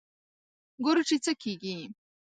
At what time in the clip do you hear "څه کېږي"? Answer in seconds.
1.23-1.77